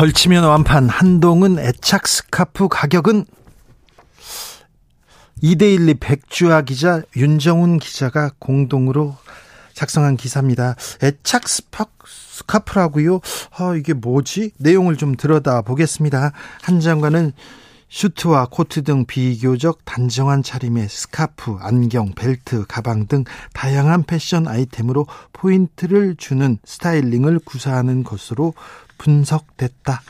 [0.00, 3.26] 걸치면 완판 한동훈 애착 스카프 가격은
[5.42, 9.14] 이데일리 백주아 기자 윤정훈 기자가 공동으로
[9.74, 10.74] 작성한 기사입니다.
[11.02, 13.20] 애착 스카프라고요?
[13.58, 14.52] 아, 이게 뭐지?
[14.56, 16.32] 내용을 좀 들여다 보겠습니다.
[16.62, 17.34] 한 장관은
[17.90, 26.14] 슈트와 코트 등 비교적 단정한 차림의 스카프, 안경, 벨트, 가방 등 다양한 패션 아이템으로 포인트를
[26.16, 28.54] 주는 스타일링을 구사하는 것으로
[29.00, 30.02] 분석됐다.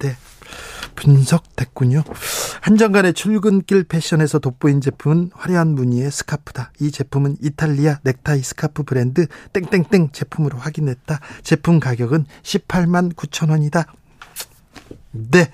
[0.00, 0.16] 네.
[0.94, 2.04] 분석됐군요.
[2.60, 6.72] 한정간의 출근길 패션에서 돋보인 제품은 화려한 무늬의 스카프다.
[6.80, 11.18] 이 제품은 이탈리아 넥타이 스카프 브랜드 땡땡땡 제품으로 확인했다.
[11.42, 13.86] 제품 가격은 18만 9천 원이다.
[15.12, 15.50] 네.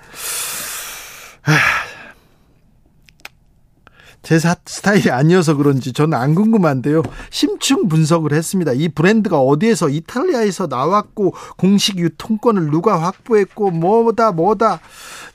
[4.23, 7.01] 제 스타일이 아니어서 그런지 저는 안 궁금한데요.
[7.31, 8.71] 심층 분석을 했습니다.
[8.73, 14.79] 이 브랜드가 어디에서 이탈리아에서 나왔고 공식 유통권을 누가 확보했고 뭐다 뭐다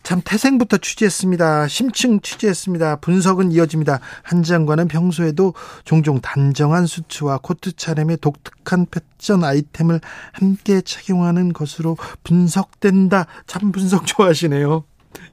[0.04, 1.66] 참 태생부터 취재했습니다.
[1.66, 2.96] 심층 취재했습니다.
[2.96, 3.98] 분석은 이어집니다.
[4.22, 13.26] 한 장관은 평소에도 종종 단정한 수트와 코트 차림의 독특한 패션 아이템을 함께 착용하는 것으로 분석된다.
[13.48, 14.84] 참 분석 좋아하시네요.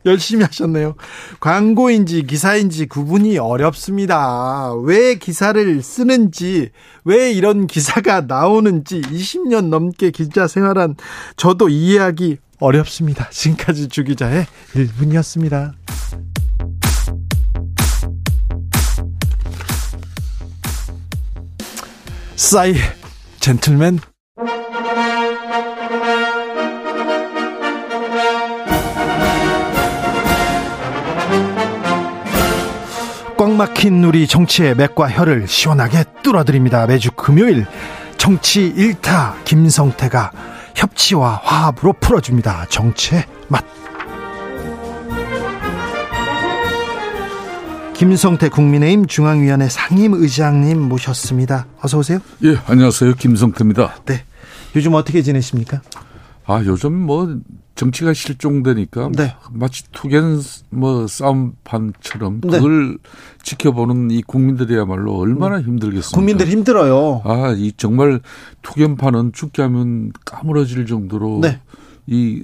[0.06, 0.96] 열심히 하셨네요.
[1.40, 4.74] 광고인지 기사인지 구분이 어렵습니다.
[4.84, 6.70] 왜 기사를 쓰는지,
[7.04, 10.96] 왜 이런 기사가 나오는지 20년 넘게 기자 생활한
[11.38, 13.30] 저도 이해하기 어렵습니다.
[13.30, 15.74] 지금까지 주기자의 1분이었습니다.
[22.36, 22.76] 싸이
[23.40, 24.13] 젠틀맨
[33.54, 36.88] 꽉 막힌 우리 정치의 맥과 혀를 시원하게 뚫어드립니다.
[36.88, 37.68] 매주 금요일
[38.18, 40.32] 정치 일타 김성태가
[40.76, 42.66] 협치와 화합으로 풀어줍니다.
[42.70, 43.64] 정치의 맛.
[47.94, 51.68] 김성태 국민의힘 중앙위원회 상임의장님 모셨습니다.
[51.80, 52.20] 어서 오세요.
[52.44, 53.14] 예, 안녕하세요.
[53.14, 53.98] 김성태입니다.
[54.06, 54.24] 네.
[54.76, 55.82] 요즘 어떻게 지내십니까?
[56.48, 57.38] 아, 요즘 뭐
[57.76, 59.36] 정치가 실종되니까 네.
[59.52, 60.40] 마치 투겐
[60.70, 62.50] 뭐 싸움판처럼 네.
[62.60, 62.98] 그걸
[63.42, 65.64] 지켜보는 이 국민들이야말로 얼마나 음.
[65.64, 66.16] 힘들겠습니까?
[66.16, 67.22] 국민들 힘들어요.
[67.26, 68.20] 아, 이 정말
[68.62, 71.62] 투겐판은 죽게 하면 까무러질 정도로 네.
[72.06, 72.44] 이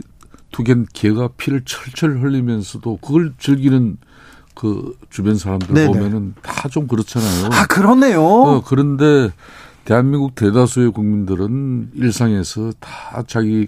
[0.52, 3.98] 투겐 개가 피를 철철 흘리면서도 그걸 즐기는
[4.56, 5.88] 그 주변 사람들 네네.
[5.88, 7.50] 보면은 다 좀 그렇잖아요.
[7.52, 8.22] 아, 그렇네요.
[8.24, 9.30] 어, 그런데
[9.86, 13.68] 대한민국 대다수의 국민들은 일상에서 다 자기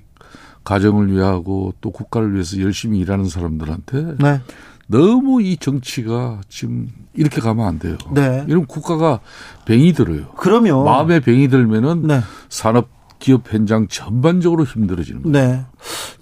[0.63, 4.41] 가정을 위하고 또 국가를 위해서 열심히 일하는 사람들한테 네.
[4.87, 7.97] 너무 이 정치가 지금 이렇게 가면 안 돼요.
[8.13, 8.45] 네.
[8.47, 9.19] 이런 국가가
[9.65, 10.27] 병이 들어요.
[10.37, 12.21] 그러면 마음에 병이 들면은 네.
[12.49, 12.89] 산업
[13.21, 15.47] 기업 현장 전반적으로 힘들어지는 거예요.
[15.47, 15.65] 네.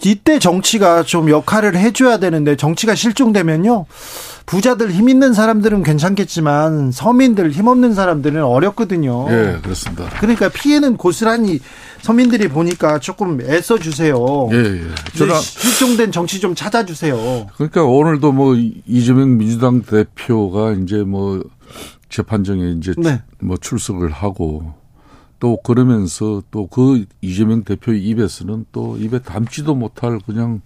[0.04, 3.86] 이때 정치가 좀 역할을 해줘야 되는데 정치가 실종되면요.
[4.46, 9.28] 부자들 힘 있는 사람들은 괜찮겠지만 서민들 힘 없는 사람들은 어렵거든요.
[9.30, 10.10] 예, 그렇습니다.
[10.20, 11.60] 그러니까 피해는 고스란히
[12.02, 14.50] 서민들이 보니까 조금 애써 주세요.
[14.52, 15.18] 예, 예.
[15.18, 17.48] 저는 실종된 정치 좀 찾아주세요.
[17.56, 18.56] 그러니까 오늘도 뭐
[18.86, 21.44] 이재명 민주당 대표가 이제 뭐
[22.10, 23.22] 재판정에 이제 네.
[23.40, 24.74] 뭐 출석을 하고
[25.40, 30.62] 또 그러면서 또 그 이재명 대표 입에서는 또 입에 담지도 못할 그냥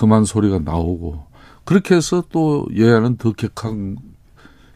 [0.00, 1.24] 험한 소리가 나오고
[1.64, 3.96] 그렇게 해서 또 여야는 더 격앙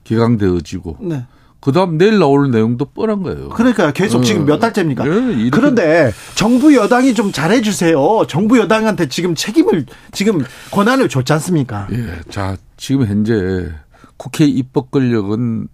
[0.05, 1.27] 개강되어지고 네.
[1.61, 3.49] 그다음 내일 나올 내용도 뻔한 거예요.
[3.49, 4.23] 그러니까 계속 어.
[4.23, 5.07] 지금 몇 달째입니까?
[5.07, 7.99] 예, 그런데 정부 여당이 좀 잘해 주세요.
[8.29, 11.89] 정부 여당한테 지금 책임을 지금 권한을 줬지 않습니까?
[11.93, 13.73] 예, 자 지금 현재
[14.19, 15.69] 국회 입법 권력은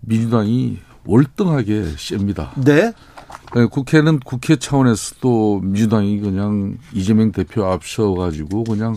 [0.00, 2.52] 민주당이 월등하게 셉니다.
[2.56, 2.92] 네.
[3.54, 3.64] 네.
[3.66, 8.96] 국회는 국회 차원에서도 민주당이 그냥 이재명 대표 앞서가지고 그냥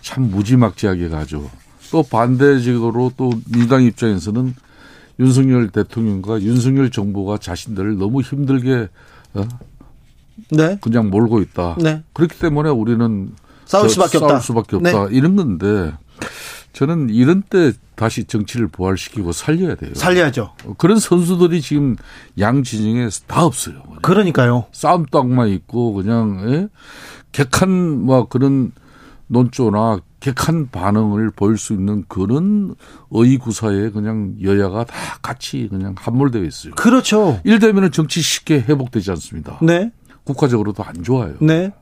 [0.00, 1.50] 참 무지막지하게 가죠.
[1.90, 4.54] 또 반대적으로 또 민주당 입장에서는
[5.18, 8.88] 윤석열 대통령과 윤석열 정부가 자신들을 너무 힘들게
[9.34, 9.48] 어?
[10.50, 10.78] 네.
[10.80, 11.76] 그냥 몰고 있다.
[11.80, 12.02] 네.
[12.12, 13.32] 그렇기 때문에 우리는
[13.64, 14.40] 싸울 수밖에 싸울 없다.
[14.40, 15.08] 수밖에 없다.
[15.08, 15.16] 네.
[15.16, 15.92] 이런 건데
[16.72, 19.92] 저는 이런 때 다시 정치를 부활시키고 살려야 돼요.
[19.94, 20.52] 살려야죠.
[20.78, 21.96] 그런 선수들이 지금
[22.38, 23.82] 양 진영에 다 없어요.
[24.02, 24.66] 그러니까요.
[24.70, 26.68] 싸움딱만 있고 그냥 예?
[27.32, 28.72] 객한 뭐 그런
[29.28, 32.74] 논조나 객한 반응을 보일 수 있는 그런
[33.10, 36.74] 의구사에 그냥 여야가 다 같이 그냥 함몰되어 있어요.
[36.74, 37.40] 그렇죠.
[37.44, 39.58] 이러되면 정치 쉽게 회복되지 않습니다.
[39.62, 39.90] 네.
[40.24, 41.34] 국가적으로도 안 좋아요.
[41.40, 41.72] 네.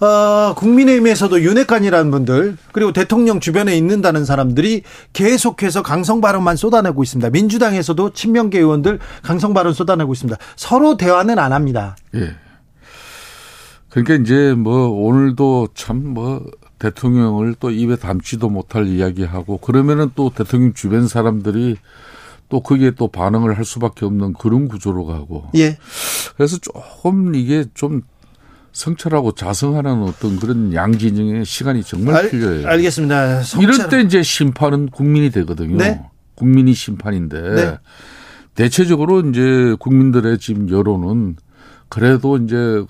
[0.00, 4.82] 어, 국민의힘에서도 윤핵관이라는 분들 그리고 대통령 주변에 있는다는 사람들이
[5.12, 7.30] 계속해서 강성 발언만 쏟아내고 있습니다.
[7.30, 10.38] 민주당에서도 친명계 의원들 강성 발언 쏟아내고 있습니다.
[10.56, 11.96] 서로 대화는 안 합니다.
[12.14, 12.34] 예.
[13.90, 16.44] 그러니까 이제 뭐 오늘도 참 뭐
[16.78, 21.76] 대통령을 또 입에 담지도 못할 이야기하고 그러면은 또 대통령 주변 사람들이
[22.48, 25.48] 또 거기에 또 반응을 할 수밖에 없는 그런 구조로 가고.
[25.56, 25.76] 예.
[26.36, 28.02] 그래서 조금 이게 좀
[28.78, 32.68] 성찰하고 자성하는 어떤 그런 양진영의 시간이 정말 알, 필요해요.
[32.68, 33.42] 알겠습니다.
[33.42, 33.74] 성찰.
[33.74, 35.76] 이럴 때 이제 심판은 국민이 되거든요.
[35.76, 36.00] 네?
[36.36, 37.78] 국민이 심판인데 네.
[38.54, 41.36] 대체적으로 이제 국민들의 지금 여론은
[41.88, 42.84] 그래도 이제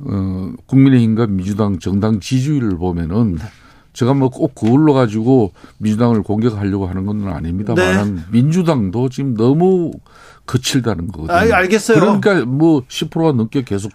[0.00, 3.38] 어 국민의힘과 민주당 정당 지지율을 보면은
[3.94, 8.22] 제가 뭐 꼭 그걸로 가지고 민주당을 공격하려고 하는 건 아닙니다만 네.
[8.30, 9.92] 민주당도 지금 너무
[10.46, 11.54] 거칠다는 거거든요.
[11.54, 11.98] 아, 알겠어요.
[11.98, 13.92] 그러니까 뭐 10%가 넘게 계속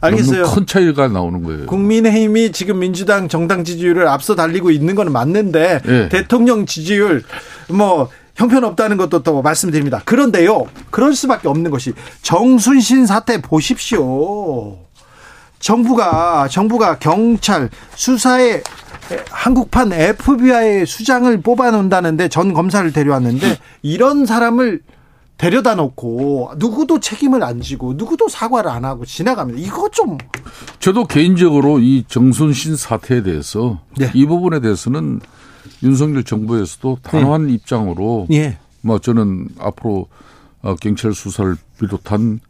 [0.00, 0.44] 알겠어요.
[0.44, 1.66] 큰 차이가 나오는 거예요.
[1.66, 6.08] 국민의힘이 지금 민주당 정당 지지율을 앞서 달리고 있는 건 맞는데 예.
[6.10, 7.22] 대통령 지지율
[7.70, 10.02] 뭐 형편없다는 것도 또 말씀드립니다.
[10.04, 10.66] 그런데요.
[10.90, 14.76] 그럴 수밖에 없는 것이 정순신 사태 보십시오.
[15.58, 18.62] 정부가 정부가 경찰 수사에
[19.30, 24.80] 한국판 FBI 수장을 뽑아놓는다는데 전 검사를 데려왔는데 이런 사람을
[25.38, 29.60] 데려다 놓고 누구도 책임을 안 지고 누구도 사과를 안 하고 지나갑니다.
[29.60, 30.16] 이거 좀
[30.80, 34.10] 저도 개인적으로 이 정순신 사태에 대해서 네.
[34.14, 35.20] 이 부분에 대해서는
[35.82, 38.58] 윤석열 정부에서도 단호한 입장으로 예.
[38.80, 40.08] 뭐 저는 앞으로
[40.62, 42.40] 어, 경찰 수사를 비롯한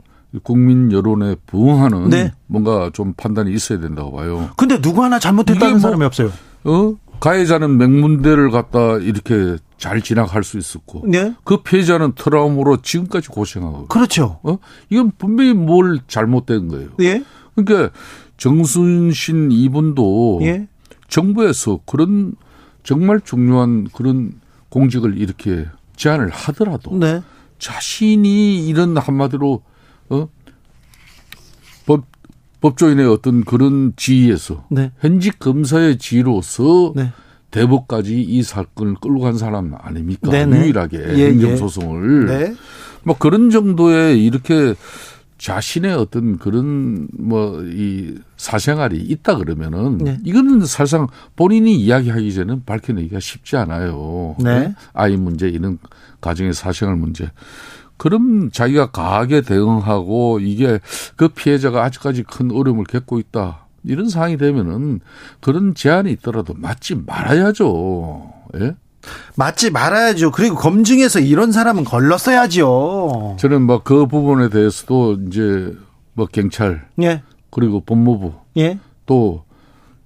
[0.43, 2.33] 국민 여론에 부응하는 네.
[2.47, 4.51] 뭔가 좀 판단이 있어야 된다고 봐요.
[4.57, 6.31] 근데 누구 하나 잘못했다는 뭐- 사람이 없어요.
[6.65, 6.95] 어?
[7.21, 11.35] 가해자는 맹문대를 갖다 이렇게 잘 진학할 수 있었고 네.
[11.45, 14.39] 그 피해자는 트라우마로 지금까지 고생하고 그렇죠.
[14.43, 14.59] 어?
[14.91, 16.91] 이건 분명히 뭘 잘못된 거예요.
[17.01, 17.23] 예.
[17.55, 17.91] 그러니까
[18.37, 20.69] 정순신 이분도 예.
[21.09, 22.35] 정부에서 그런
[22.83, 24.33] 정말 중요한 그런
[24.69, 27.23] 공직을 이렇게 제안을 하더라도 네.
[27.59, 29.63] 자신이 이런 한마디로
[30.09, 30.29] 어
[31.87, 32.05] 법,
[32.61, 34.93] 법조인의 어떤 그런 지위에서 네.
[35.01, 37.13] 현직 검사의 지위로서 네.
[37.51, 40.31] 대법까지 이 사건을 끌고 간 사람 아닙니까?
[40.31, 40.61] 네네.
[40.65, 42.27] 유일하게 예, 행정소송을.
[42.27, 42.55] 네.
[43.05, 44.75] 뭐 그런 정도의 이렇게
[45.39, 50.19] 자신의 어떤 그런 뭐 이 사생활이 있다 그러면은 네.
[50.25, 51.07] 이거는 사실상
[51.37, 54.37] 본인이 이야기하기 전에 밝혀내기가 쉽지 않아요.
[54.39, 54.75] 네.
[54.93, 55.79] 아이 문제 이런
[56.21, 57.31] 가정의 사생활 문제.
[57.97, 60.81] 그럼 자기가 강하게 대응하고 이게
[61.17, 63.67] 그 피해자가 아직까지 큰 어려움을 겪고 있다.
[63.85, 65.01] 이런 상황이 되면은
[65.41, 68.33] 그런 제안이 있더라도 맞지 말아야죠.
[68.61, 68.75] 예?
[69.37, 70.33] 맞지 말아야죠.
[70.33, 73.37] 그리고 검증해서 이런 사람은 걸렀어야죠.
[73.39, 75.75] 저는 뭐 그 부분에 대해서도 이제
[76.15, 77.23] 뭐 경찰 예.
[77.51, 78.79] 그리고 법무부 예.
[79.07, 79.45] 또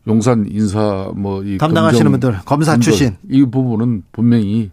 [0.07, 3.17] 용산 인사 뭐 이 담당하시는 분들, 검사 출신.
[3.29, 4.71] 이 부분은 분명히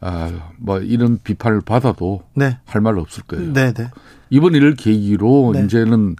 [0.00, 2.58] 아 뭐 이런 비판을 받아도 네.
[2.64, 3.52] 할말 없을 거예요.
[3.52, 3.90] 네, 네.
[4.30, 5.64] 이번 일을 계기로 네.
[5.64, 6.16] 이제는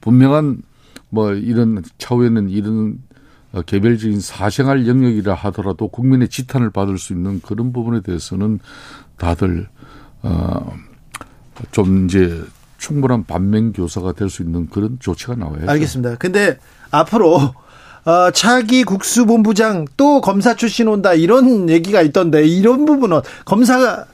[0.00, 0.62] 분명한
[1.08, 2.98] 뭐 이런 차후에는 이런
[3.52, 8.58] 어, 개별적인 사생활 영역이라 하더라도 국민의 지탄을 받을 수 있는 그런 부분에 대해서는
[9.16, 9.68] 다들
[10.22, 12.42] 어좀 이제
[12.78, 15.70] 충분한 반면 교사가 될 수 있는 그런 조치가 나와야죠.
[15.70, 16.16] 알겠습니다.
[16.16, 16.58] 근데
[16.90, 17.54] 앞으로
[18.06, 24.06] 어, 차기 국수본부장 또 검사 출신 온다 이런 얘기가 있던데 이런 부분은 검사가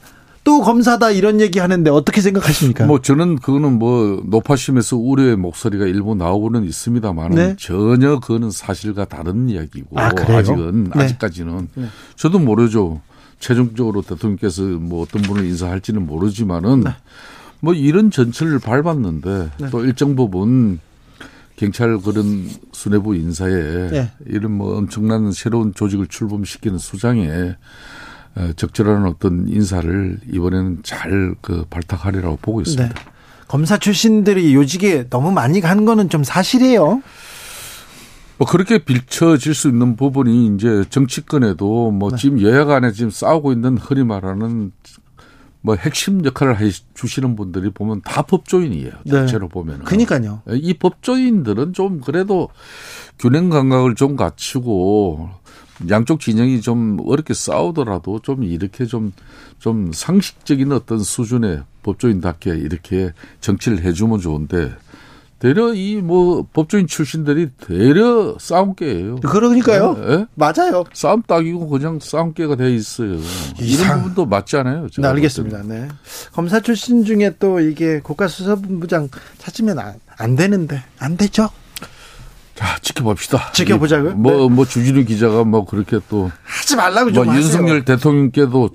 [0.43, 2.85] 또 검사다 이런 얘기 하는데 어떻게 생각하십니까?
[2.85, 7.55] 뭐 저는 그거는 뭐 높아심에서 우려의 목소리가 일부 나오고는 있습니다만 네.
[7.57, 10.11] 전혀 그거는 사실과 다른 이야기고 아?
[10.27, 11.03] 아직은 네.
[11.03, 11.69] 아직까지는
[12.15, 12.99] 저도 모르죠.
[13.39, 16.89] 최종적으로 대통령께서 뭐 어떤 분을 인사할지는 모르지만은 네.
[17.59, 20.79] 뭐 이런 전철을 밟았는데 또 일정 부분
[21.55, 24.11] 경찰 그런 수뇌부 인사에 네.
[24.25, 27.55] 이런 뭐 엄청난 새로운 조직을 출범시키는 수장에
[28.35, 32.93] 어, 적절한 어떤 인사를 이번에는 잘 그 발탁하리라고 보고 있습니다.
[32.93, 33.01] 네.
[33.47, 37.03] 검사 출신들이 요직에 너무 많이 가는 거는 좀 사실이에요.
[38.37, 42.17] 뭐 그렇게 빌쳐질 수 있는 부분이 이제 정치권에도 뭐 네.
[42.17, 44.71] 지금 여야 간에 지금 싸우고 있는 흔히 말하는
[45.63, 48.91] 뭐 핵심 역할을 해 주시는 분들이 보면 다 법조인이에요.
[49.05, 49.11] 네.
[49.11, 49.85] 전체로 보면은.
[49.85, 50.41] 그니까요.
[50.51, 52.49] 이 법조인들은 좀 그래도
[53.17, 55.29] 균형 감각을 좀 갖추고
[55.89, 59.13] 양쪽 진영이 좀 어렵게 싸우더라도 좀 이렇게 좀,
[59.57, 64.73] 좀 상식적인 어떤 수준의 법조인답게 이렇게 정치를 해주면 좋은데
[65.43, 69.17] 대려 이 뭐 법조인 출신들이 대려 싸움깨예요.
[69.17, 69.93] 그러니까요.
[69.95, 70.25] 네?
[70.35, 70.85] 맞아요.
[70.93, 73.15] 싸움 딱이고 그냥 싸움깨가 돼 있어요.
[73.59, 73.87] 이상.
[73.87, 74.87] 이런 부분도 맞지 않아요?
[74.97, 75.63] 네, 알겠습니다.
[75.63, 75.89] 네.
[76.31, 81.49] 검사 출신 중에 또 이게 국가수사본부장 찾으면 안, 안 되는데 안 되죠.
[82.55, 83.51] 자, 지켜봅시다.
[83.51, 84.15] 지켜보자고요.
[84.15, 84.49] 뭐, 네.
[84.49, 86.31] 뭐, 주진우 기자가 뭐, 그렇게 또.
[86.43, 87.25] 하지 말라고 좀.
[87.25, 88.69] 뭐, 윤석열 대통령께도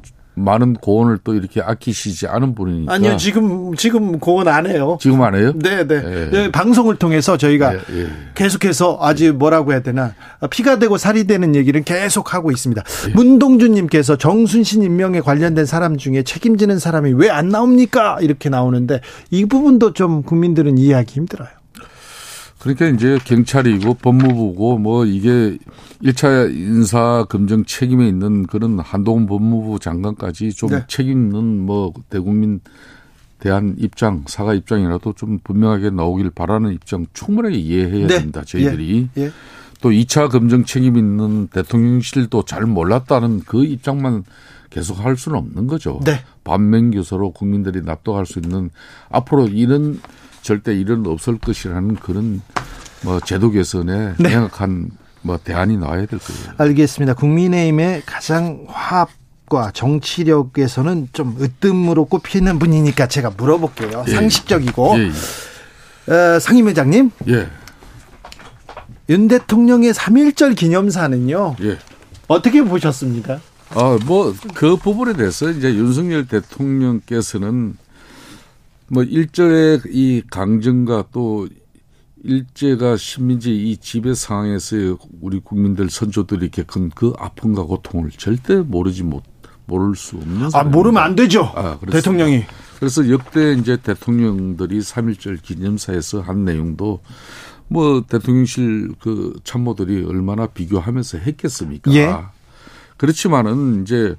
[0.45, 2.93] 많은 고언을 또 이렇게 아끼시지 않은 분이니까.
[2.93, 4.99] 아니요, 지금, 지금 고언 안 해요.
[5.01, 5.53] 지금 안 해요?
[5.55, 5.95] 네, 네.
[6.05, 6.31] 예.
[6.31, 8.09] 네 방송을 통해서 저희가 예, 예.
[8.35, 10.15] 계속해서 아주 뭐라고 해야 되나.
[10.51, 12.83] 피가 되고 살이 되는 얘기를 계속 하고 있습니다.
[13.09, 13.13] 예.
[13.13, 18.19] 문동준님께서 정순신 임명에 관련된 사람 중에 책임지는 사람이 왜 안 나옵니까?
[18.21, 21.49] 이렇게 나오는데 이 부분도 좀 국민들은 이해하기 힘들어요.
[22.61, 25.59] 그러니까 이제 경찰이고 법무부고 뭐 이게
[26.03, 30.85] 1차 인사 검증 책임에 있는 그런 한동훈 법무부 장관까지 좀 네.
[30.89, 32.61] 책임 있는 뭐 대국민
[33.39, 38.19] 대한 입장, 사과 입장이라도 좀 분명하게 나오길 바라는 입장 충분하게 이해해야 네.
[38.19, 38.43] 된다.
[38.45, 39.09] 저희들이.
[39.17, 39.23] 예.
[39.23, 39.31] 예.
[39.81, 44.25] 또 2차 검증 책임 있는 대통령실도 잘 몰랐다는 그 입장만
[44.71, 46.01] 계속 할 수는 없는 거죠.
[46.05, 46.21] 네.
[46.43, 48.71] 반면 교사로 국민들이 납득할 수 있는
[49.09, 50.01] 앞으로 이런
[50.49, 52.41] 절대 일은 없을 것이라는 그런
[53.03, 54.31] 뭐 제도 개선에 네.
[54.31, 54.91] 명확한
[55.21, 56.55] 뭐 대안이 나와야 될 거예요.
[56.57, 57.13] 알겠습니다.
[57.15, 59.11] 국민의힘의 가장 화합
[59.49, 64.05] 과 정치력에서는 좀 으뜸으로 꼽히는 분이니까 제가 물어볼게요.
[64.07, 64.11] 예.
[64.11, 65.11] 상식적이고 예.
[66.11, 66.13] 예.
[66.13, 67.11] 어, 상임회장님.
[67.29, 67.49] 예.
[69.09, 71.57] 윤 대통령의 3.1절 기념사는요.
[71.63, 71.79] 예.
[72.27, 73.41] 어떻게 보셨습니까?
[73.71, 77.79] 아, 뭐, 그 부분에 대해서 이제 윤석열 대통령께서는
[78.91, 81.49] 뭐 일제의 이 강정과 또
[82.25, 89.23] 일제가 식민지 이 지배 상황에서 우리 국민들 선조들이 겪은 그 아픔과 고통을 절대 모르지 못
[89.67, 91.53] 모를 수 없는 아 모르면 안 되죠.
[91.55, 92.45] 아, 대통령이.
[92.79, 97.01] 그래서 역대 이제 대통령들이 3.1절 기념사에서 한 내용도
[97.69, 101.93] 뭐 대통령실 그 참모들이 얼마나 비교하면서 했겠습니까?
[101.95, 102.17] 예.
[102.97, 104.17] 그렇지만은 이제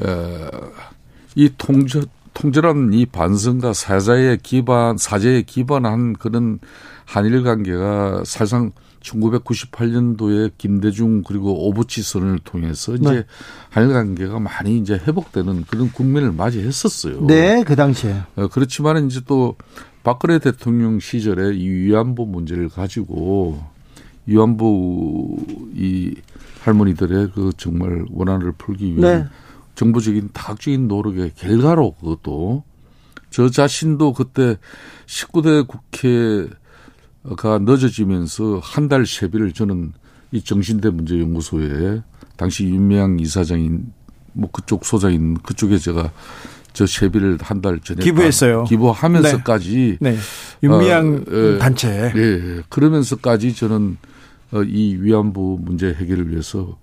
[0.00, 2.02] 어이 통제
[2.34, 6.58] 통절한 이 반성과 사자의 기반, 사제에 기반한 그런
[7.06, 13.24] 한일 관계가 사실상 1998년도에 김대중 그리고 오부치선을 통해서 이제 네.
[13.70, 17.26] 한일 관계가 많이 이제 회복되는 그런 국면을 맞이했었어요.
[17.26, 18.16] 네, 그 당시에.
[18.36, 19.56] 어, 그렇지만 이제 또
[20.02, 23.62] 박근혜 대통령 시절에 이 위안부 문제를 가지고
[24.26, 25.36] 위안부
[25.74, 26.14] 이
[26.62, 29.24] 할머니들의 그 정말 원한을 풀기 위한 네.
[29.74, 32.62] 정부적인 다각적인 노력의 결과로 그것도
[33.30, 34.56] 저 자신도 그때
[35.06, 39.92] 19대 국회가 늦어지면서 한 달 세비를 저는
[40.32, 42.02] 이 정신대 문제연구소에
[42.36, 43.92] 당시 윤미향 이사장인
[44.32, 46.10] 뭐 그쪽 소장인 그쪽에 제가
[46.72, 48.64] 저 세비를 한 달 전에 기부했어요.
[48.64, 50.12] 기부하면서까지 네.
[50.12, 50.18] 네.
[50.62, 52.12] 윤미향 어, 예, 단체.
[52.14, 52.62] 예, 예.
[52.68, 53.96] 그러면서까지 저는
[54.52, 56.76] 어, 이 위안부 문제 해결을 위해서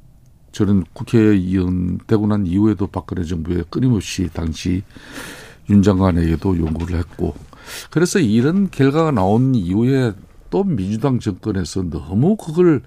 [0.51, 4.83] 저는 국회의원 되고 난 이후에도 박근혜 정부에 끊임없이 당시
[5.69, 7.35] 윤 장관에게도 요구를 했고
[7.89, 10.13] 그래서 이런 결과가 나온 이후에
[10.49, 12.81] 또 민주당 정권에서 너무 그걸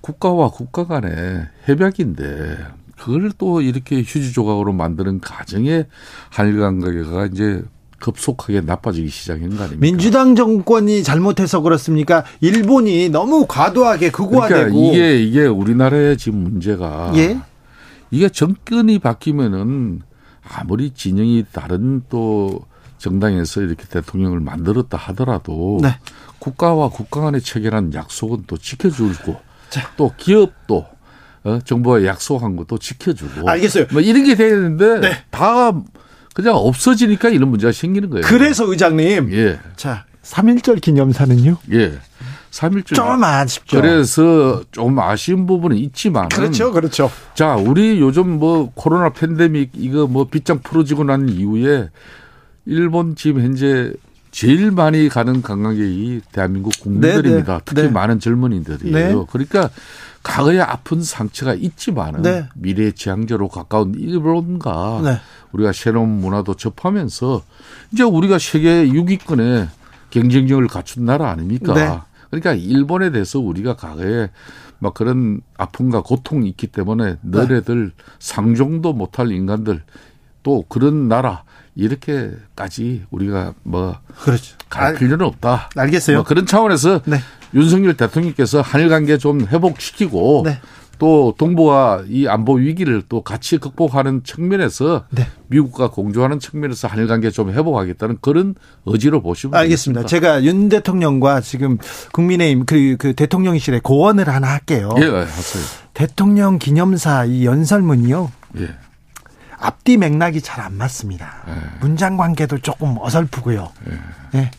[0.00, 2.58] 국가와 국가 간의 협약인데
[2.96, 5.86] 그걸 또 이렇게 휴지 조각으로 만드는 가정에
[6.28, 7.62] 한일 관계가 이제
[8.00, 9.80] 급속하게 나빠지기 시작한 거 아닙니까?
[9.80, 12.24] 민주당 정권이 잘못해서 그렇습니까?
[12.40, 17.38] 일본이 너무 과도하게 극우화되고 그러니까 이게 이게 우리나라의 지금 문제가 예?
[18.10, 20.02] 이게 정권이 바뀌면은
[20.42, 22.62] 아무리 진영이 다른 또
[22.98, 25.96] 정당에서 이렇게 대통령을 만들었다 하더라도 네.
[26.38, 29.36] 국가와 국가 간의 체결한 약속은 또 지켜주고
[29.68, 29.92] 자.
[29.96, 30.86] 또 기업도
[31.44, 33.86] 어, 정부가 약속한 것도 지켜주고 알겠어요.
[33.92, 35.24] 뭐 이런 게 돼야 되는데 네.
[35.30, 35.72] 다
[36.34, 38.24] 그냥 없어지니까 이런 문제가 생기는 거예요.
[38.26, 39.32] 그래서 의장님.
[39.32, 39.58] 예.
[39.76, 41.56] 자, 3.1절 기념사는요?
[41.72, 41.98] 예.
[42.50, 42.94] 3.1절.
[42.94, 43.80] 좀 아쉽죠.
[43.80, 46.28] 그래서 좀 아쉬운 부분은 있지만.
[46.28, 47.10] 그렇죠, 그렇죠.
[47.34, 51.88] 자, 우리 요즘 뭐 코로나 팬데믹 이거 뭐 빗장 풀어지고 난 이후에
[52.66, 53.92] 일본 지금 현재
[54.30, 57.44] 제일 많이 가는 관광객이 대한민국 국민들입니다.
[57.44, 57.58] 네네.
[57.58, 57.62] 네.
[57.64, 57.88] 특히 네.
[57.88, 59.18] 많은 젊은이들이에요.
[59.20, 59.26] 네.
[59.30, 59.70] 그러니까
[60.22, 62.48] 과거에 아픈 상처가 있지만은 네.
[62.54, 65.20] 미래의 지향제로 가까운 일본과 네.
[65.52, 67.42] 우리가 새로운 문화도 접하면서
[67.92, 69.68] 이제 우리가 세계 6위권에
[70.10, 71.74] 경쟁력을 갖춘 나라 아닙니까?
[71.74, 71.98] 네.
[72.30, 74.30] 그러니까 일본에 대해서 우리가 과거에
[74.78, 78.04] 막 그런 아픔과 고통이 있기 때문에 너네들 네.
[78.18, 79.82] 상종도 못할 인간들
[80.42, 84.56] 또 그런 나라 이렇게까지 우리가 뭐 그렇죠.
[84.68, 85.70] 갈 필요는 없다.
[85.76, 86.18] 알겠어요.
[86.18, 87.18] 뭐 그런 차원에서 네.
[87.54, 90.58] 윤석열 대통령께서 한일 관계 좀 회복시키고 네.
[91.00, 95.26] 또 동북아 이 안보 위기를 또 같이 극복하는 측면에서 네.
[95.46, 100.02] 미국과 공조하는 측면에서 한일 관계 좀 회복하겠다는 그런 의지로 보시면 알겠습니다.
[100.02, 100.06] 되겠습니다.
[100.06, 101.78] 제가 윤 대통령과 지금
[102.12, 104.94] 국민의힘 그, 그 대통령실에 고언을 하나 할게요.
[104.98, 105.64] 예, 하세요.
[105.94, 108.30] 대통령 기념사 이 연설문이요.
[108.58, 108.68] 예.
[109.60, 111.44] 앞뒤 맥락이 잘 안 맞습니다.
[111.48, 111.52] 예.
[111.80, 113.70] 문장 관계도 조금 어설프고요.
[113.90, 114.38] 예.
[114.40, 114.50] 예.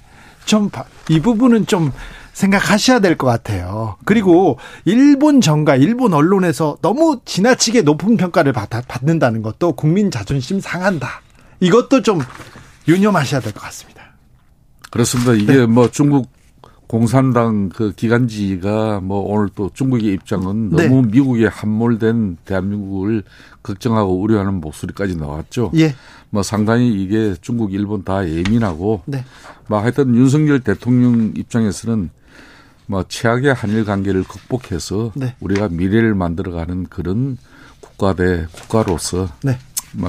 [0.45, 1.91] 좀이 부분은 좀
[2.33, 3.97] 생각하셔야 될 것 같아요.
[4.05, 11.21] 그리고 일본 정가, 일본 언론에서 너무 지나치게 높은 평가를 받, 받는다는 것도 국민 자존심 상한다.
[11.59, 12.19] 이것도 좀
[12.87, 14.01] 유념하셔야 될 것 같습니다.
[14.89, 15.33] 그렇습니다.
[15.33, 15.65] 이게 네.
[15.65, 16.29] 뭐 중국
[16.91, 20.89] 공산당 그 기간지가 뭐 오늘 또 중국의 입장은 네.
[20.89, 23.23] 너무 미국에 함몰된 대한민국을
[23.63, 25.71] 걱정하고 우려하는 목소리까지 나왔죠.
[25.77, 25.95] 예.
[26.31, 29.23] 뭐 상당히 이게 중국, 일본 다 예민하고 네.
[29.69, 32.09] 뭐 하여튼 윤석열 대통령 입장에서는
[32.87, 35.33] 뭐 최악의 한일 관계를 극복해서 네.
[35.39, 37.37] 우리가 미래를 만들어가는 그런
[37.79, 39.57] 국가 대 국가로서 네.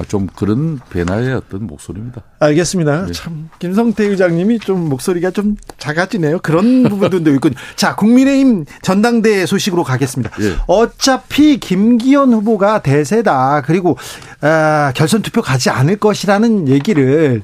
[0.07, 2.21] 좀 그런 변화의 어떤 목소리입니다.
[2.39, 3.05] 알겠습니다.
[3.07, 3.11] 네.
[3.11, 6.39] 참 김성태 의장님이 좀 목소리가 좀 작아지네요.
[6.39, 7.55] 그런 부분도 있군요.
[7.75, 10.31] 자, 국민의힘 전당대 소식으로 가겠습니다.
[10.41, 10.55] 예.
[10.67, 13.63] 어차피 김기현 후보가 대세다.
[13.65, 13.97] 그리고
[14.41, 17.43] 아, 결선 투표 가지 않을 것이라는 얘기를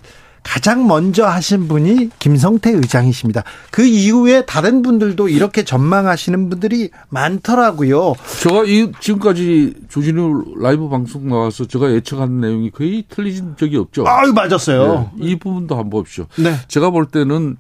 [0.50, 3.44] 가장 먼저 하신 분이 김성태 의장이십니다.
[3.70, 8.16] 그 이후에 다른 분들도 이렇게 전망하시는 분들이 많더라고요.
[8.42, 14.08] 제가 이 지금까지 조진우 라이브 방송 나와서 제가 예측한 내용이 거의 틀린 적이 없죠.
[14.08, 15.12] 아, 맞았어요.
[15.20, 16.26] 네, 이 부분도 한번 보십시오.
[16.40, 16.56] 네.
[16.68, 17.58] 제가 볼 때는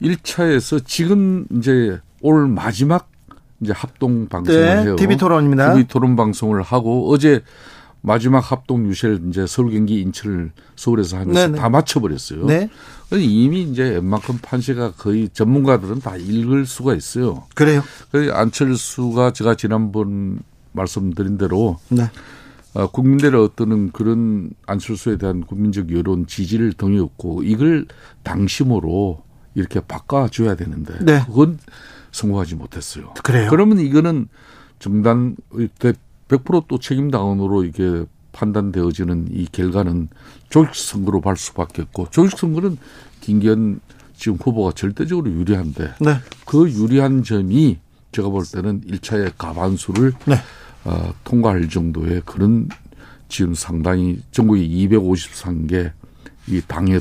[0.00, 3.10] 1차에서 지금 이제 올 마지막
[3.60, 4.96] 이제 합동 방송을 네, 해요.
[4.96, 5.74] TV 토론입니다.
[5.74, 7.42] TV 토론 방송을 하고 어제
[8.00, 11.58] 마지막 합동 유세를 이제 서울, 경기, 인천을 서울에서 하면서 네네.
[11.58, 12.46] 다 맞춰버렸어요.
[12.46, 12.70] 네.
[13.12, 17.44] 이미 이제 웬만큼 판세가 거의 전문가들은 다 읽을 수가 있어요.
[17.54, 17.82] 그래요.
[18.10, 20.40] 그래서 안철수가 제가 지난번
[20.72, 22.10] 말씀드린 대로 네.
[22.74, 27.86] 어, 국민들의 어떤 그런 안철수에 대한 국민적 여론 지지를 등이 없고 이걸
[28.22, 29.22] 당심으로
[29.54, 31.22] 이렇게 바꿔줘야 되는데 네.
[31.26, 31.58] 그건
[32.12, 33.14] 성공하지 못했어요.
[33.24, 33.48] 그래요.
[33.50, 34.28] 그러면 이거는
[34.78, 35.34] 정당
[36.28, 40.08] 100%또 책임당원으로 이게 판단되어지는 이 결과는
[40.50, 42.78] 조직 선거로 갈 수밖에 없고 조직 선거는
[43.20, 43.80] 김기현
[44.16, 46.16] 지금 후보가 절대적으로 유리한데 네.
[46.44, 47.78] 그 유리한 점이
[48.12, 50.36] 제가 볼 때는 1차의 가반수를 네.
[50.84, 52.68] 어, 통과할 정도의 그런
[53.28, 55.92] 지금 상당히 전국에 253개
[56.48, 57.00] 이 당의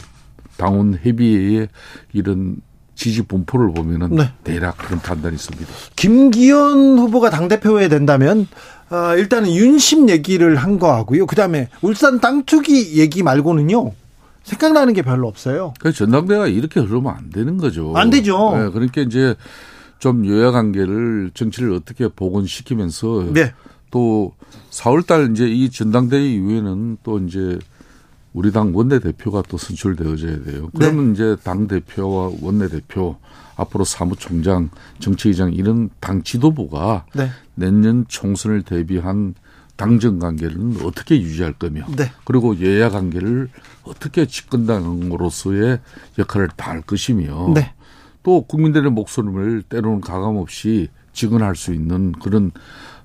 [0.58, 1.70] 당원 협의회의
[2.14, 2.58] 이런
[2.98, 4.32] 지지 분포를 보면은 네.
[4.44, 5.72] 대략 그런 판단이 있습니다.
[5.96, 8.48] 김기현 후보가 당 대표에 된다면
[8.90, 11.28] 어, 일단은 윤심 얘기를 한 거하고요.
[11.28, 13.92] 그다음에 울산 땅 투기 얘기 말고는요.
[14.44, 15.74] 생각나는 게 별로 없어요.
[15.80, 17.94] 그 전당대회가 이렇게 흐르면 안 되는 거죠.
[17.96, 18.58] 안 되죠.
[18.58, 19.36] 네, 그러니까 이제
[20.00, 23.54] 좀 여야 관계를 정치를 어떻게 복원시키면서 네.
[23.92, 24.34] 또
[24.72, 27.60] 4월 달 이제 이 전당대회 이후에는 또 이제
[28.38, 30.70] 우리 당 원내대표가 또 선출되어져야 돼요.
[30.76, 31.14] 그러면 네.
[31.14, 33.18] 이제 당 대표와 원내대표
[33.56, 34.70] 앞으로 사무총장,
[35.00, 37.32] 정치의장 이런 당 지도부가 네.
[37.56, 39.34] 내년 총선을 대비한
[39.76, 42.12] 당정 관계를 어떻게 유지할 거며 네.
[42.26, 43.50] 그리고 여야 관계를
[43.82, 45.80] 어떻게 집권당으로서의
[46.20, 47.74] 역할을 다할 것이며 네.
[48.22, 52.52] 또 국민들의 목소리를 때로는 가감 없이 직언할 수 있는 그런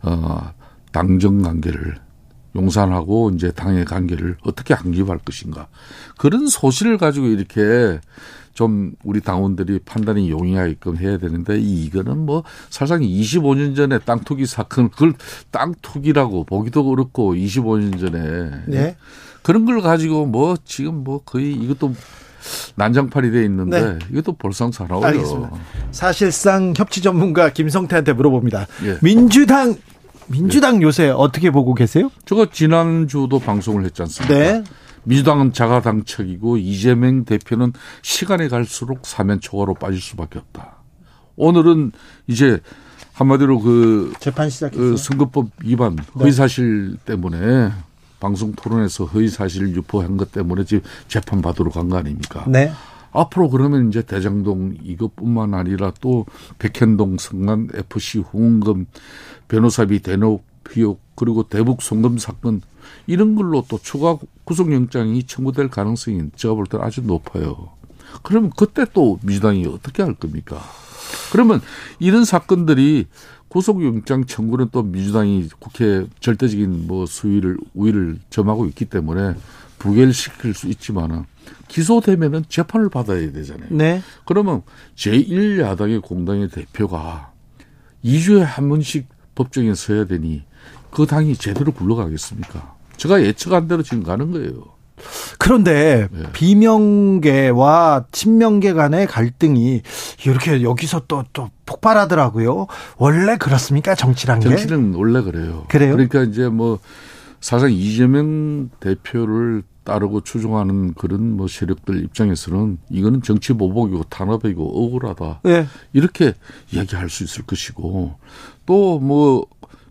[0.03, 0.53] 어
[0.93, 1.97] 당정 관계를
[2.55, 5.69] 용산하고 이제 당의 관계를 어떻게 확립할 것인가
[6.19, 8.01] 그런 소실을 가지고 이렇게
[8.55, 14.91] 좀 우리 당원들이 판단이 용이하게끔 해야 되는데 이거는 뭐 사실상 25년 전에 땅 투기 사건
[14.91, 15.15] 그걸
[15.51, 18.97] 땅 투기라고 보기도 그렇고 25년 전에 네.
[19.43, 21.95] 그런 걸 가지고 뭐 지금 뭐 거의 이것도
[22.75, 23.99] 난장판이 돼 있는데 네.
[24.11, 25.07] 이것도 볼상사나워요.
[25.07, 25.51] 알겠습니다.
[25.91, 28.67] 사실상 협치 전문가 김성태한테 물어봅니다.
[28.85, 28.99] 예.
[29.01, 29.77] 민주당
[30.33, 30.87] 민주당 예.
[30.87, 32.11] 요새 어떻게 보고 계세요?
[32.25, 34.35] 제가 지난주도 방송을 했지 않습니까?
[34.35, 34.65] 네.
[35.05, 40.77] 민주당은 자가당착이고 이재명 대표는 시간이 갈수록 사면 초과로 빠질 수밖에 없다.
[41.37, 41.93] 오늘은
[42.29, 42.61] 이제
[43.15, 44.91] 한마디로 그 재판 시작했어요.
[44.93, 46.03] 그 선거법 위반 네.
[46.21, 47.71] 허위 사실 때문에
[48.21, 52.45] 방송 토론에서 허위 사실을 유포한 것 때문에 지금 재판 받으러 간 거 아닙니까?
[52.47, 52.73] 네.
[53.13, 56.27] 앞으로 그러면 이제 대장동 이것뿐만 아니라 또
[56.59, 58.87] 백현동 성남 FC 후원금
[59.49, 62.63] 변호사비 대놓 비혹 그리고 대북 송금 사건
[63.07, 67.71] 이런 걸로 또 추가 구속영장이 청구될 가능성이 제가 볼 때는 아주 높아요.
[68.23, 70.61] 그러면 그때 또 민주당이 어떻게 할 겁니까?
[71.33, 71.61] 그러면
[71.99, 73.07] 이런 사건들이
[73.49, 79.35] 구속영장 청구는 또 민주당이 국회 절대적인 뭐 수위를 우위를 점하고 있기 때문에
[79.79, 81.25] 부결시킬 수 있지만은
[81.69, 83.69] 기소되면은 재판을 받아야 되잖아요.
[83.71, 84.03] 네.
[84.25, 84.63] 그러면
[84.97, 87.33] 제1야당의 공당의 대표가
[88.05, 90.45] 2주에 한 번씩 법정에 서야 되니
[90.91, 92.75] 그 당이 제대로 굴러가겠습니까?
[92.97, 94.73] 제가 예측한 대로 지금 가는 거예요.
[95.39, 96.23] 그런데 네.
[96.33, 99.83] 비명계와 친명계 간의 갈등이
[100.27, 102.67] 이렇게 여기서 또, 또 폭발하더라고요.
[102.99, 103.95] 원래 그렇습니까?
[103.95, 104.49] 정치란 게?
[104.49, 105.65] 정치는 원래 그래요.
[105.69, 105.93] 그래요?
[105.93, 106.79] 그러니까 이제 뭐
[107.41, 115.41] 사실상 이재명 대표를 따르고 추종하는 그런 뭐 세력들 입장에서는 이거는 정치 보복이고 탄압이고 억울하다.
[115.45, 115.67] 네.
[115.93, 116.35] 이렇게
[116.73, 118.15] 이야기할 수 있을 것이고
[118.67, 119.47] 또 뭐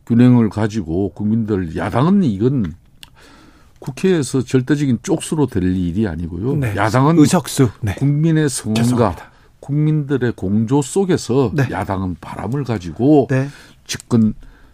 [0.06, 2.74] 균형을 가지고 국민들 야당은 이건
[3.80, 6.56] 국회에서 절대적인 쪽수로 될 일이 아니고요.
[6.56, 6.76] 네.
[6.76, 7.96] 야당은 의석수 네.
[7.96, 9.16] 국민의 성원과
[9.60, 11.68] 국민들의 공조 속에서 네.
[11.72, 13.50] 야당은 바람을 가지고 네.
[13.86, 14.34] 집권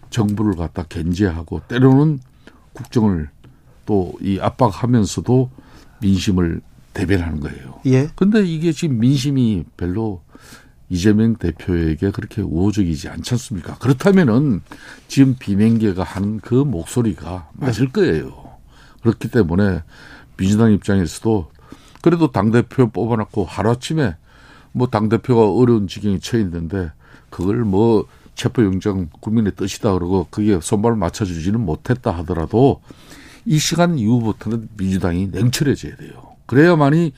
[0.09, 2.19] 정부를 갖다 견제하고 때로는
[2.73, 3.29] 국정을
[3.87, 5.49] 또 이 압박하면서도
[6.01, 6.61] 민심을
[6.93, 7.79] 대변하는 거예요.
[7.87, 8.09] 예.
[8.15, 10.21] 근데 이게 지금 민심이 별로
[10.89, 13.77] 이재명 대표에게 그렇게 우호적이지 않지 않습니까?
[13.79, 14.61] 그렇다면은
[15.07, 18.31] 지금 비명계가 한 그 목소리가 맞을 거예요.
[19.01, 19.83] 그렇기 때문에
[20.37, 21.51] 민주당 입장에서도
[22.01, 24.15] 그래도 당대표 뽑아놨고 하루아침에
[24.71, 26.91] 뭐 당대표가 어려운 지경에 처해 있는데
[27.29, 32.81] 그걸 뭐 체포영장 국민의 뜻이다 그러고 그게 손발을 맞춰주지는 못했다 하더라도
[33.47, 36.35] 이 시간 이후부터는 민주당이 냉철해져야 돼요.
[36.47, 37.13] 그래야만이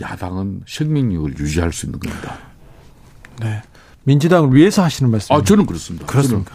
[0.00, 2.38] 야당은 생명력을 유지할 수 있는 겁니다.
[3.40, 3.62] 네.
[4.04, 5.34] 민주당을 위해서 하시는 말씀?
[5.34, 6.06] 아, 저는 그렇습니다.
[6.06, 6.52] 그렇습니까?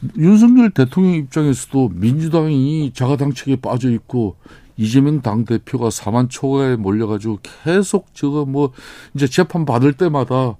[0.00, 4.36] 저는 윤석열 대통령 입장에서도 민주당이 자가당착에 빠져 있고
[4.76, 8.72] 이재명 당 대표가 사만 초과에 몰려가지고 계속 저거 뭐
[9.14, 10.56] 이제 재판 받을 때마다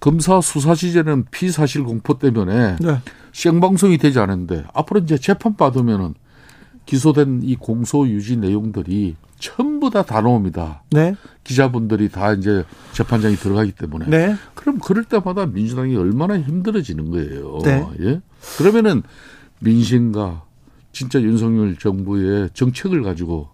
[0.00, 2.98] 검사 수사 시제는 피사실 공포 때문에 네.
[3.38, 6.14] 생방송이 되지 않은데 앞으로 이제 재판 받으면은
[6.86, 10.82] 기소된 이 공소 유지 내용들이 전부 다 다 나옵니다.
[10.90, 11.14] 네.
[11.44, 14.06] 기자분들이 다 이제 재판장이 들어가기 때문에.
[14.06, 14.34] 네.
[14.54, 17.60] 그럼 그럴 때마다 민주당이 얼마나 힘들어지는 거예요.
[17.62, 17.86] 네.
[18.00, 18.20] 예?
[18.56, 19.04] 그러면은
[19.60, 20.42] 민심과
[20.90, 23.50] 진짜 윤석열 정부의 정책을 가지고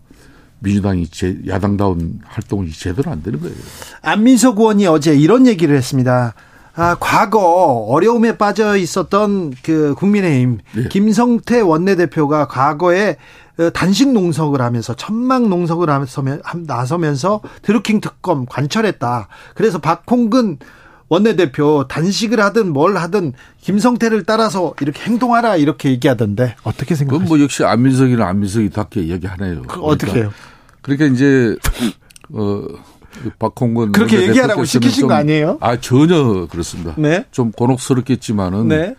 [0.60, 3.54] 민주당이 제, 야당다운 활동이 제대로 안 되는 거예요.
[4.00, 6.32] 안민석 의원이 어제 이런 얘기를 했습니다.
[6.76, 7.38] 아, 과거
[7.88, 10.88] 어려움에 빠져 있었던 그 국민의힘 네.
[10.88, 13.16] 김성태 원내대표가 과거에
[13.58, 16.24] 어, 단식 농석을 하면서 천막 농석을 하면서
[16.66, 19.28] 나서면서 드루킹 특검 관철했다.
[19.54, 20.58] 그래서 박홍근
[21.08, 27.24] 원내대표 단식을 하든 뭘 하든 김성태를 따라서 이렇게 행동하라 이렇게 얘기하던데 어떻게 생각하세요?
[27.24, 29.62] 그건 뭐 역시 안민석이나 안민석이답게 얘기하네요.
[29.62, 30.32] 그 그러니까, 어떻게 해요?
[30.82, 31.56] 그러니까 이제
[32.32, 32.62] 어
[33.38, 35.58] 박홍근 그렇게 얘기하라고 시키신 거 아니에요?
[35.60, 36.94] 아 전혀 그렇습니다.
[36.96, 37.24] 네.
[37.30, 38.94] 좀 곤혹스럽겠지만은 네.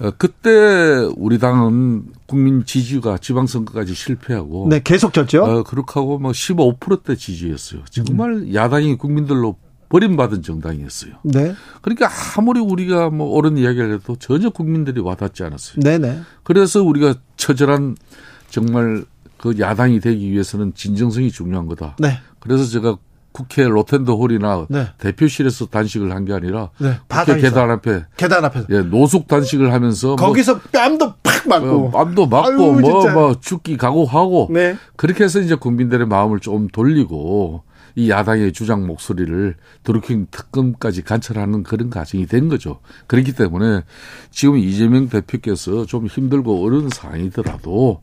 [0.00, 5.44] 어, 그때 우리 당은 국민 지지가 지방선거까지 실패하고 네 계속 졌죠.
[5.44, 7.82] 어, 그렇게 하고 뭐 15%대 지지였어요.
[7.90, 8.54] 정말 음.
[8.54, 9.56] 야당이 국민들로
[9.88, 11.12] 버림받은 정당이었어요.
[11.22, 11.54] 네.
[11.80, 15.80] 그러니까 아무리 우리가 뭐 옳은 이야기를 해도 전혀 국민들이 와닿지 않았어요.
[15.80, 16.20] 네네.
[16.42, 17.96] 그래서 우리가 처절한
[18.50, 19.04] 정말
[19.36, 21.96] 그 야당이 되기 위해서는 진정성이 중요한 거다.
[22.00, 22.18] 네.
[22.40, 22.96] 그래서 제가
[23.34, 24.86] 국회 로텐더 홀이나 네.
[24.98, 26.98] 대표실에서 단식을 한 게 아니라 네.
[27.08, 31.66] 국회 계단 앞에 계단 앞에서 예, 노숙 단식을 하면서 뭐 거기서 뭐, 뺨도 팍 맞고
[31.66, 34.76] 어, 뺨도 맞고 뭐뭐 뭐 죽기 각오하고 네.
[34.96, 37.64] 그렇게 해서 이제 국민들의 마음을 좀 돌리고
[37.96, 42.78] 이 야당의 주장 목소리를 드루킹 특검까지 관철하는 그런 과정이 된 거죠.
[43.08, 43.82] 그렇기 때문에
[44.30, 48.00] 지금 이재명 대표께서 좀 힘들고 어려운 상황이더라도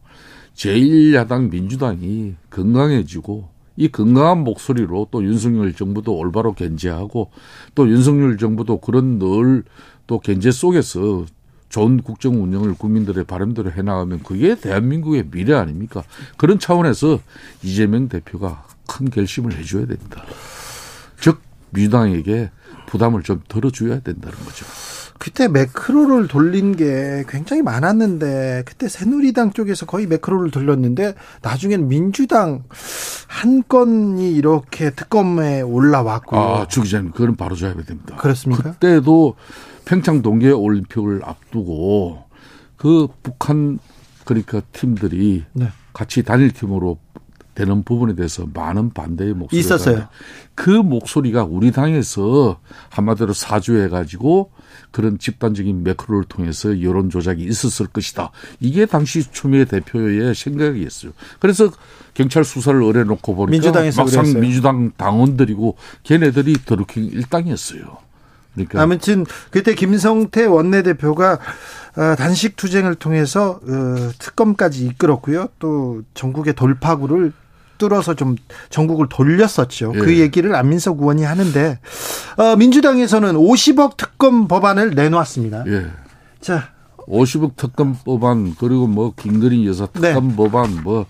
[0.56, 7.32] 제1야당 민주당이 건강해지고 이 건강한 목소리로 또 윤석열 정부도 올바로 견제하고
[7.74, 9.64] 또 윤석열 정부도 그런 늘
[10.12, 11.26] 또 견제 속에서
[11.70, 16.04] 좋은 국정 운영을 국민들의 바람대로 해나가면 그게 대한민국의 미래 아닙니까?
[16.36, 17.22] 그런 차원에서
[17.64, 20.26] 이재명 대표가 큰 결심을 해줘야 됩니다.
[21.18, 22.52] 즉 민주당에게
[22.88, 24.66] 부담을 좀 덜어줘야 된다는 거죠.
[25.22, 32.64] 그때 매크로를 돌린 게 굉장히 많았는데 그때 새누리당 쪽에서 거의 매크로를 돌렸는데 나중엔 민주당
[33.28, 38.16] 한 건이 이렇게 특검에 올라왔고 아, 주 기자님 그건 바로 줘야 됩니다.
[38.16, 38.72] 그렇습니까?
[38.72, 39.36] 그때도
[39.86, 42.24] 평창 동계 올림픽을 앞두고
[42.78, 43.78] 그 북한
[44.26, 45.68] 그러니까 팀들이 네.
[45.94, 46.98] 같이 단일 팀으로
[47.54, 50.08] 되는 부분에 대해서 많은 반대의 목소리가 있었어요.
[50.56, 52.60] 그 목소리가 우리 당에서
[52.90, 54.52] 한마디로 사주해 가지고
[54.92, 58.32] 그런 집단적인 매크로를 통해서 여론 조작이 있었을 것이다.
[58.60, 61.14] 이게 당시 추미애 대표의 생각이었어요.
[61.40, 61.72] 그래서
[62.14, 64.42] 경찰 수사를 의뢰 놓고 보니까 민주당에서 막상 그랬어요.
[64.42, 68.11] 민주당 당원들이고 걔네들이 드루킹 일당이었어요.
[68.54, 71.40] 그러니까 아무튼 그때 김성태 원내대표가
[71.98, 75.50] 어, 단식 투쟁을 통해서 어, 특검까지 이끌었고요.
[75.60, 77.34] 또 전국의 돌파구를
[77.78, 78.36] 뚫어서 좀
[78.70, 79.94] 전국을 돌렸었죠.
[79.94, 80.02] 그 예.
[80.02, 81.80] 그 얘기를 안민석 의원이 하는데
[82.38, 85.64] 어, 민주당에서는 50억 특검 법안을 내놓았습니다.
[85.68, 85.88] 예.
[86.40, 86.70] 자.
[87.08, 90.10] 50억 특검 법안 그리고 뭐 김건희 여사 네.
[90.14, 90.36] 특검 네.
[90.36, 91.08] 법안 뭐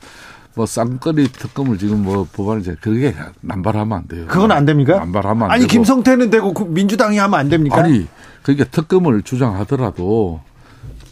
[0.54, 4.26] 뭐 쌍거리 특검을 지금 뭐 법안을 제 그게 남발하면 안 돼요.
[4.28, 5.00] 그건 안 됩니까?
[5.00, 5.72] 남발하면 안 아니, 되고.
[5.72, 7.78] 김성태는 되고 그 민주당이 하면 안 됩니까?
[7.78, 8.08] 아니
[8.42, 10.42] 그러니까 특검을 주장하더라도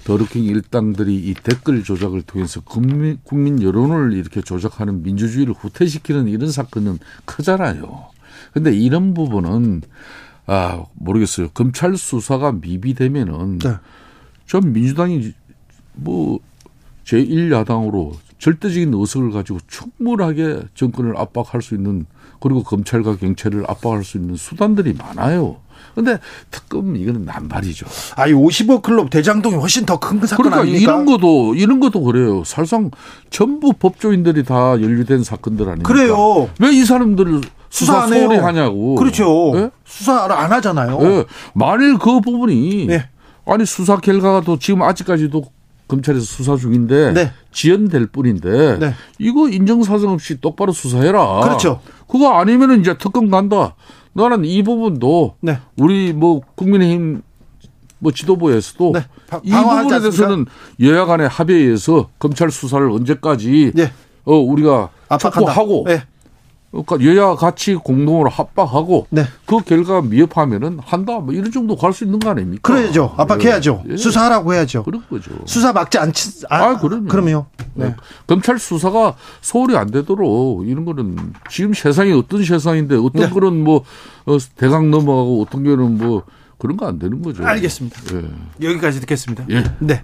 [0.04, 6.98] 더루킹 일당들이 이 댓글 조작을 통해서 국민, 국민 여론을 이렇게 조작하는 민주주의를 후퇴시키는 이런 사건은
[7.26, 8.08] 크잖아요.
[8.54, 9.84] 근데 이런 부분은
[10.48, 11.50] 아 모르겠어요.
[11.50, 13.76] 검찰 수사가 미비되면은 네.
[14.48, 15.32] 전 민주당이
[15.94, 16.40] 뭐
[17.06, 22.06] 제1야당으로 절대적인 의석을 가지고 충분하게 정권을 압박할 수 있는
[22.40, 25.58] 그리고 검찰과 경찰을 압박할 수 있는 수단들이 많아요.
[25.96, 26.20] 근데
[26.52, 27.86] 특검 이거는 남발이죠.
[28.16, 30.82] 아이 50억 클럽 대장동이 훨씬 더 큰 사건 그러니까 아닙니까?
[30.92, 32.44] 이런 것도 이런 것도 그래요.
[32.46, 32.92] 사실상
[33.30, 35.88] 전부 법조인들이 다 연루된 사건들 아닙니까?
[35.92, 36.50] 그래요.
[36.60, 38.96] 왜 이 사람들을 수사 소홀히 하냐고.
[38.96, 39.52] 그렇죠.
[39.54, 39.70] 네?
[39.86, 41.00] 수사를 안 하잖아요.
[41.00, 41.26] 네.
[41.54, 43.10] 만일 그 부분이 네.
[43.46, 45.44] 아니 수사 결과가 또 지금 아직까지도
[45.90, 47.32] 검찰에서 수사 중인데 네.
[47.52, 48.94] 지연될 뿐인데 네.
[49.18, 51.42] 이거 인정사정 없이 똑바로 수사해라.
[51.42, 51.82] 그렇죠.
[52.08, 53.76] 그거 아니면은 이제 특검 간다.
[54.14, 55.60] 나는 이 부분도 네.
[55.78, 57.22] 우리 뭐 국민의힘
[57.98, 59.06] 뭐 지도부에서도 네.
[59.44, 60.46] 이 부분에 대해서는
[60.80, 63.92] 여야 간의 합의에 의해서 검찰 수사를 언제까지 네.
[64.26, 66.04] 어 우리가 압박하고 네.
[66.72, 69.24] 그러니까 여야 같이 공동으로 합박하고 네.
[69.48, 72.62] 그 결과가 미흡하면은 한다 뭐 이런 정도 갈 수 있는 거 아닙니까?
[72.74, 73.16] 그래야죠.
[73.18, 73.84] 압박해야죠.
[73.90, 73.98] 예.
[73.98, 74.84] 수사하라고 해야죠.
[74.84, 75.32] 그런 거죠.
[75.46, 76.46] 수사 막지 않지.
[76.50, 77.08] 아, 아 그럼요.
[77.08, 77.46] 그럼요.
[77.74, 77.86] 네.
[77.88, 77.96] 네.
[78.28, 83.30] 검찰 수사가 소홀히 안 되도록 이런 거는 지금 세상이 어떤 세상인데 어떤 네.
[83.30, 83.84] 그런 뭐
[84.26, 86.24] 어, 대강 넘어가고 어떤 경우는 뭐
[86.60, 87.44] 그런 거 안 되는 거죠.
[87.46, 87.98] 알겠습니다.
[88.14, 88.68] 예.
[88.70, 89.46] 여기까지 듣겠습니다.
[89.50, 89.64] 예.
[89.80, 90.04] 네.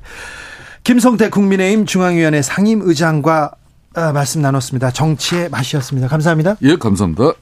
[0.83, 3.64] 김성태 국민의힘 중앙위원회 상임의장과 아,
[4.13, 4.91] 말씀 나눴습니다.
[4.91, 6.07] 정치의 맛이었습니다.
[6.07, 6.57] 감사합니다.
[6.61, 7.33] 예, 감사합니다.